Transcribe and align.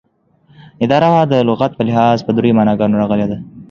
اداره 0.85 1.09
دلغت 1.31 1.71
په 1.75 1.83
لحاظ 1.87 2.17
په 2.23 2.31
دریو 2.37 2.57
معناګانو 2.59 2.99
راغلې 3.01 3.25
ده 3.31 3.37